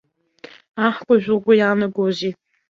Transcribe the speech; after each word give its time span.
Аҳкәажә 0.85 1.27
лгәы 1.35 1.53
иаанагозеи. 1.55 2.33